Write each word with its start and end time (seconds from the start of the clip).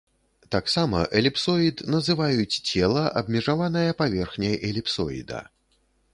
Таксама 0.53 1.01
эліпсоід 1.19 1.83
называюць 1.97 2.59
цела, 2.69 3.03
абмежаванае 3.23 3.87
паверхняй 4.01 4.55
эліпсоіда. 4.73 5.49